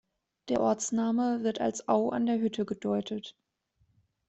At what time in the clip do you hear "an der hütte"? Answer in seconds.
2.09-2.65